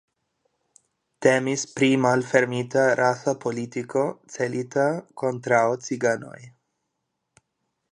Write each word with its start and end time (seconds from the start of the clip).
Temis 1.25 1.65
pri 1.73 1.89
malfermita 2.05 2.85
rasa 3.01 3.35
politiko 3.45 4.07
celita 4.37 4.89
kontraŭ 5.25 5.63
ciganoj. 5.91 6.37